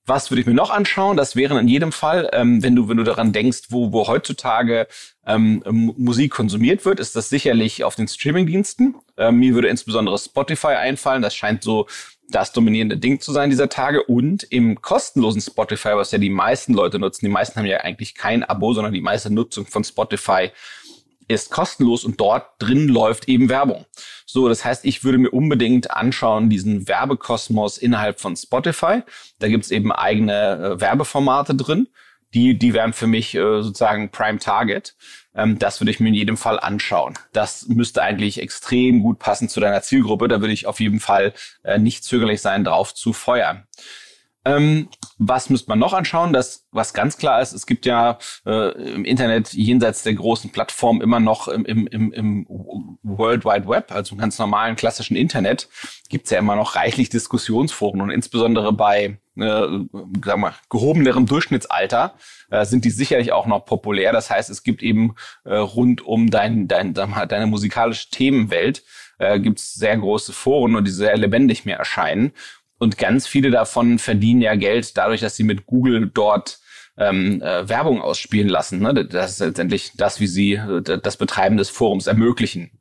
[0.05, 1.16] was würde ich mir noch anschauen?
[1.16, 4.88] Das wären in jedem Fall, ähm, wenn du wenn du daran denkst, wo wo heutzutage
[5.25, 5.62] ähm,
[5.97, 8.97] Musik konsumiert wird, ist das sicherlich auf den Streamingdiensten.
[9.16, 11.23] Ähm, mir würde insbesondere Spotify einfallen.
[11.23, 11.87] Das scheint so
[12.28, 14.02] das dominierende Ding zu sein dieser Tage.
[14.02, 18.14] Und im kostenlosen Spotify, was ja die meisten Leute nutzen, die meisten haben ja eigentlich
[18.14, 20.50] kein Abo, sondern die meiste Nutzung von Spotify
[21.28, 23.87] ist kostenlos und dort drin läuft eben Werbung.
[24.26, 29.02] So, das heißt, ich würde mir unbedingt anschauen, diesen Werbekosmos innerhalb von Spotify.
[29.38, 31.88] Da gibt's eben eigene äh, Werbeformate drin.
[32.35, 34.94] Die, die wären für mich äh, sozusagen Prime Target.
[35.35, 37.14] Ähm, das würde ich mir in jedem Fall anschauen.
[37.33, 40.29] Das müsste eigentlich extrem gut passen zu deiner Zielgruppe.
[40.29, 43.66] Da würde ich auf jeden Fall äh, nicht zögerlich sein, drauf zu feuern.
[44.44, 46.33] Ähm, was müsste man noch anschauen?
[46.33, 51.00] Das, was ganz klar ist, es gibt ja äh, im Internet jenseits der großen Plattformen
[51.00, 52.46] immer noch im, im, im,
[53.02, 55.68] World Wide Web, also im ganz normalen klassischen Internet,
[56.09, 59.66] gibt es ja immer noch reichlich Diskussionsforen und insbesondere bei äh,
[60.24, 62.14] sag mal, gehobenerem Durchschnittsalter
[62.50, 64.12] äh, sind die sicherlich auch noch populär.
[64.12, 68.83] Das heißt, es gibt eben äh, rund um dein, dein, deine musikalische Themenwelt
[69.18, 72.33] äh, gibt es sehr große Foren und die sehr lebendig mehr erscheinen.
[72.83, 76.59] Und ganz viele davon verdienen ja Geld dadurch, dass sie mit Google dort
[76.99, 78.81] ähm, äh, Werbung ausspielen lassen.
[78.81, 79.07] Ne?
[79.07, 82.73] Das ist letztendlich das, wie sie äh, das Betreiben des Forums ermöglichen.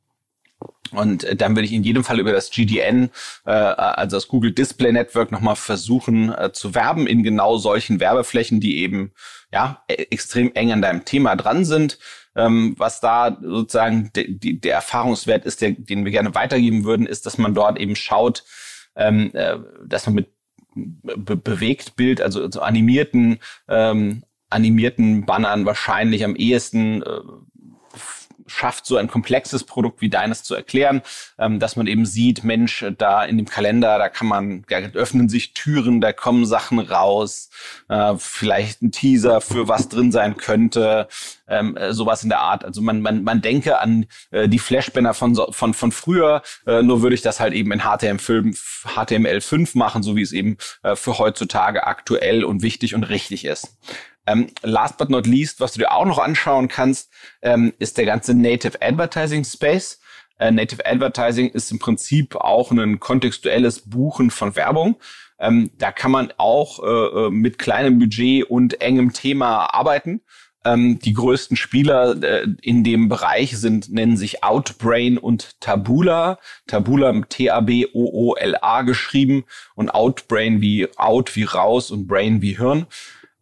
[0.90, 3.10] Und äh, dann würde ich in jedem Fall über das GDN,
[3.46, 8.58] äh, also das Google Display Network, nochmal versuchen äh, zu werben in genau solchen Werbeflächen,
[8.58, 9.12] die eben
[9.52, 12.00] ja e-, extrem eng an deinem Thema dran sind.
[12.34, 17.06] Ähm, was da sozusagen de, de, der Erfahrungswert ist, der, den wir gerne weitergeben würden,
[17.06, 18.42] ist, dass man dort eben schaut,
[18.96, 20.28] ähm, äh, dass man mit
[20.74, 27.20] be bewegt Bild, also so animierten, ähm, animierten Bannern wahrscheinlich am ehesten äh,
[28.52, 31.02] schafft, so ein komplexes Produkt wie deines zu erklären,
[31.38, 35.28] ähm, dass man eben sieht, Mensch, da in dem Kalender, da kann man, da öffnen
[35.28, 37.50] sich Türen, da kommen Sachen raus,
[37.88, 41.08] äh, vielleicht ein Teaser für was drin sein könnte,
[41.48, 42.64] ähm, äh, sowas in der Art.
[42.64, 47.02] Also man, man, man denke an äh, die Flashbanner von, von, von früher, äh, nur
[47.02, 51.18] würde ich das halt eben in HTML5, HTML5 machen, so wie es eben äh, für
[51.18, 53.76] heutzutage aktuell und wichtig und richtig ist.
[54.26, 57.10] Ähm, last but not least, was du dir auch noch anschauen kannst,
[57.42, 60.00] ähm, ist der ganze Native Advertising Space.
[60.38, 64.96] Äh, Native Advertising ist im Prinzip auch ein kontextuelles Buchen von Werbung.
[65.38, 70.20] Ähm, da kann man auch äh, äh mit kleinem Budget und engem Thema arbeiten.
[70.64, 76.38] Ähm, die größten Spieler äh, in dem Bereich sind, nennen sich Outbrain und Tabula.
[76.68, 82.86] Tabula T-A-B-O-O-L-A geschrieben und Outbrain wie Out wie raus und Brain wie Hirn.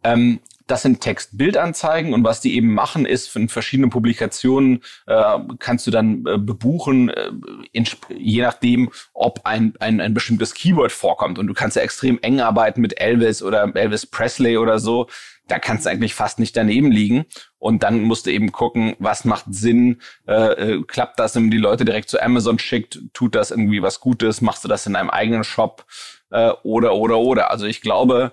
[0.02, 0.40] Ähm,
[0.70, 5.90] das sind Text-Bild-Anzeigen und was die eben machen, ist von verschiedenen Publikationen äh, kannst du
[5.90, 7.30] dann äh, bebuchen, äh,
[7.72, 11.38] in, je nachdem, ob ein, ein, ein bestimmtes Keyword vorkommt.
[11.38, 15.08] Und du kannst ja extrem eng arbeiten mit Elvis oder Elvis Presley oder so.
[15.48, 17.26] Da kannst du eigentlich fast nicht daneben liegen.
[17.58, 21.50] Und dann musst du eben gucken, was macht Sinn, äh, äh, klappt das, wenn man
[21.50, 24.94] die Leute direkt zu Amazon schickt, tut das irgendwie was Gutes, machst du das in
[24.94, 25.84] einem eigenen Shop
[26.30, 27.50] äh, oder, oder, oder.
[27.50, 28.32] Also ich glaube,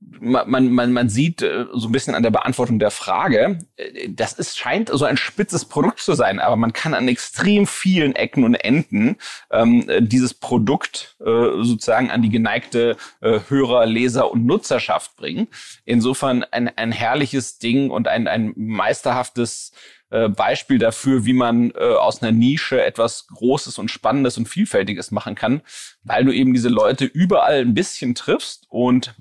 [0.00, 4.32] man, man, man sieht äh, so ein bisschen an der Beantwortung der Frage, äh, das
[4.32, 8.44] ist, scheint so ein spitzes Produkt zu sein, aber man kann an extrem vielen Ecken
[8.44, 9.16] und Enden
[9.50, 15.48] ähm, dieses Produkt äh, sozusagen an die geneigte äh, Hörer, Leser und Nutzerschaft bringen.
[15.84, 19.72] Insofern ein, ein herrliches Ding und ein, ein meisterhaftes
[20.10, 25.10] äh, Beispiel dafür, wie man äh, aus einer Nische etwas Großes und Spannendes und Vielfältiges
[25.10, 25.60] machen kann,
[26.02, 29.14] weil du eben diese Leute überall ein bisschen triffst und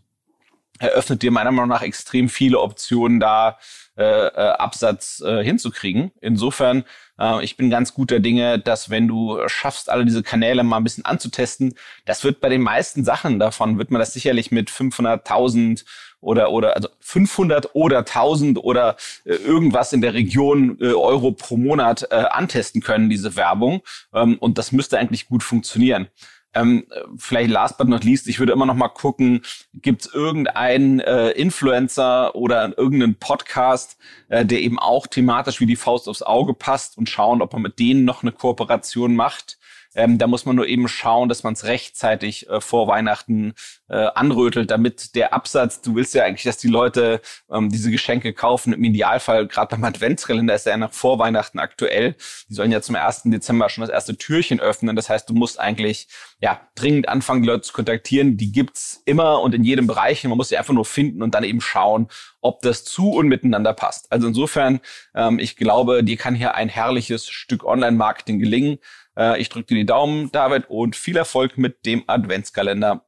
[0.79, 3.57] eröffnet dir meiner Meinung nach extrem viele Optionen, da
[3.99, 6.11] äh, äh, Absatz äh, hinzukriegen.
[6.21, 6.85] Insofern,
[7.19, 10.85] äh, ich bin ganz guter Dinge, dass wenn du schaffst, alle diese Kanäle mal ein
[10.85, 15.83] bisschen anzutesten, das wird bei den meisten Sachen davon, wird man das sicherlich mit 500.000
[16.21, 21.57] oder oder also 500 oder 1000 oder äh, irgendwas in der Region äh, Euro pro
[21.57, 23.81] Monat äh, antesten können diese Werbung
[24.13, 26.07] ähm, und das müsste eigentlich gut funktionieren.
[26.53, 30.99] Ähm, vielleicht last but not least, ich würde immer noch mal gucken, gibt es irgendeinen
[30.99, 33.97] äh, Influencer oder irgendeinen Podcast,
[34.29, 37.61] äh, der eben auch thematisch wie die Faust aufs Auge passt und schauen, ob man
[37.61, 39.59] mit denen noch eine Kooperation macht.
[39.95, 43.53] Ähm, da muss man nur eben schauen, dass man es rechtzeitig äh, vor Weihnachten
[43.89, 47.21] äh, anrötelt, damit der Absatz, du willst ja eigentlich, dass die Leute
[47.51, 48.73] ähm, diese Geschenke kaufen.
[48.73, 52.15] Im Idealfall, gerade beim Adventskalender ist er ja nach vor Weihnachten aktuell.
[52.49, 53.23] Die sollen ja zum 1.
[53.25, 54.95] Dezember schon das erste Türchen öffnen.
[54.95, 56.07] Das heißt, du musst eigentlich
[56.39, 58.37] ja dringend anfangen, die Leute zu kontaktieren.
[58.37, 60.23] Die gibt's immer und in jedem Bereich.
[60.23, 62.09] Man muss sie einfach nur finden und dann eben schauen,
[62.41, 64.11] ob das zu und miteinander passt.
[64.11, 64.81] Also insofern,
[65.15, 68.77] ähm, ich glaube, dir kann hier ein herrliches Stück Online-Marketing gelingen.
[69.19, 73.03] Äh, ich drücke dir die Daumen, David, und viel Erfolg mit dem Adventskalender.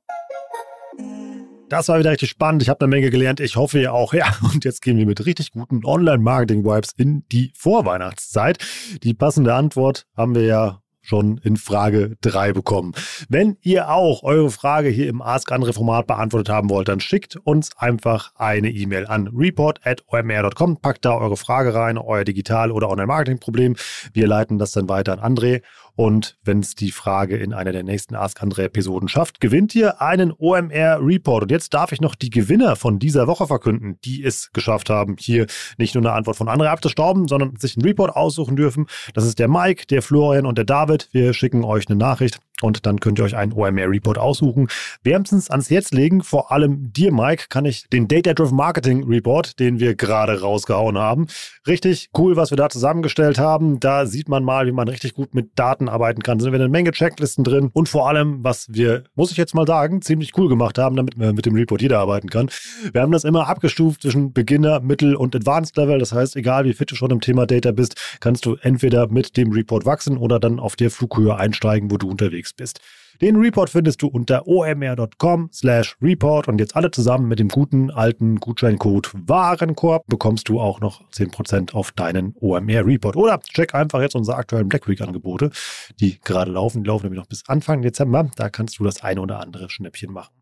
[1.69, 2.61] Das war wieder richtig spannend.
[2.61, 3.39] Ich habe eine Menge gelernt.
[3.39, 4.13] Ich hoffe ihr auch.
[4.21, 8.57] Ja, und jetzt gehen wir mit richtig guten Online-Marketing-Vibes in die Vorweihnachtszeit.
[9.03, 12.93] Die passende Antwort haben wir ja schon in Frage 3 bekommen.
[13.27, 17.37] Wenn ihr auch eure Frage hier im Ask Andre Format beantwortet haben wollt, dann schickt
[17.37, 23.75] uns einfach eine E-Mail an report.omr.com, packt da eure Frage rein, euer Digital- oder Online-Marketing-Problem.
[24.13, 25.61] Wir leiten das dann weiter an André
[25.95, 30.01] und wenn es die Frage in einer der nächsten Ask Andre Episoden schafft, gewinnt ihr
[30.01, 31.43] einen OMR Report.
[31.43, 35.15] Und jetzt darf ich noch die Gewinner von dieser Woche verkünden, die es geschafft haben,
[35.19, 38.87] hier nicht nur eine Antwort von Andre abzustauben, sondern sich einen Report aussuchen dürfen.
[39.13, 41.09] Das ist der Mike, der Florian und der David.
[41.11, 44.67] Wir schicken euch eine Nachricht und dann könnt ihr euch einen OMR Report aussuchen.
[45.03, 49.59] Wärmstens ans Herz legen, vor allem dir, Mike, kann ich den Data Driven Marketing Report,
[49.59, 51.27] den wir gerade rausgehauen haben.
[51.67, 53.79] Richtig cool, was wir da zusammengestellt haben.
[53.79, 56.39] Da sieht man mal, wie man richtig gut mit Daten arbeiten kann.
[56.39, 59.67] Sind wir eine Menge Checklisten drin und vor allem, was wir, muss ich jetzt mal
[59.67, 62.49] sagen, ziemlich cool gemacht haben, damit man mit dem Report jeder arbeiten kann.
[62.91, 65.99] Wir haben das immer abgestuft zwischen Beginner, Mittel und Advanced Level.
[65.99, 69.37] Das heißt, egal wie fit du schon im Thema Data bist, kannst du entweder mit
[69.37, 72.81] dem Report wachsen oder dann auf der Flughöhe einsteigen, wo du unterwegs bist.
[73.21, 77.91] Den Report findest du unter omr.com slash report und jetzt alle zusammen mit dem guten
[77.91, 83.15] alten Gutscheincode Warenkorb bekommst du auch noch 10% auf deinen OMR Report.
[83.15, 85.51] Oder check einfach jetzt unsere aktuellen Black Week Angebote,
[85.99, 86.83] die gerade laufen.
[86.83, 88.31] Die laufen nämlich noch bis Anfang Dezember.
[88.37, 90.33] Da kannst du das eine oder andere Schnäppchen machen.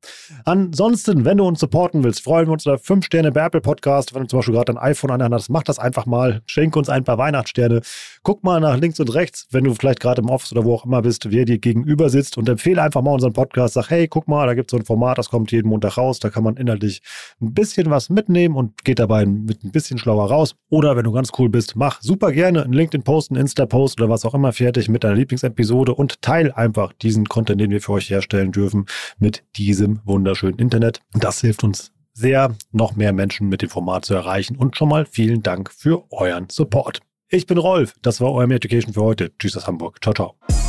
[0.46, 4.16] Ansonsten, wenn du uns supporten willst, freuen wir uns über 5 Sterne bei Apple Podcast.
[4.16, 6.44] Wenn du zum Beispiel gerade ein iPhone an hast, mach das einfach mal.
[6.46, 7.82] Schenk uns ein paar Weihnachtssterne.
[8.24, 10.86] Guck mal nach links und rechts, wenn du vielleicht gerade im Office oder wo auch
[10.86, 13.74] immer bist, wer dir gegenüber sitzt und empfehle empfehle einfach mal unseren Podcast.
[13.74, 16.20] Sag, hey, guck mal, da gibt es so ein Format, das kommt jeden Montag raus.
[16.20, 17.02] Da kann man inhaltlich
[17.42, 20.56] ein bisschen was mitnehmen und geht dabei mit ein bisschen schlauer raus.
[20.70, 24.24] Oder wenn du ganz cool bist, mach super gerne einen LinkedIn-Post, einen Insta-Post oder was
[24.24, 28.10] auch immer fertig mit deiner Lieblingsepisode und teil einfach diesen Content, den wir für euch
[28.10, 28.86] herstellen dürfen,
[29.18, 31.02] mit diesem wunderschönen Internet.
[31.14, 34.58] Das hilft uns sehr, noch mehr Menschen mit dem Format zu erreichen.
[34.58, 37.00] Und schon mal vielen Dank für euren Support.
[37.30, 39.32] Ich bin Rolf, das war OM Education für heute.
[39.40, 40.00] Tschüss aus Hamburg.
[40.04, 40.69] Ciao, ciao.